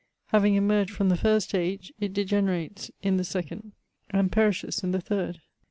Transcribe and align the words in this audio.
Having 0.29 0.55
emerged 0.55 0.89
from 0.89 1.09
the 1.09 1.15
first 1.15 1.53
age, 1.53 1.93
it 1.99 2.11
degenerates 2.11 2.89
in 3.03 3.17
the 3.17 3.23
second, 3.23 3.73
and 4.09 4.31
perishes 4.31 4.83
in 4.83 4.93
the 4.93 4.99
third. 4.99 5.41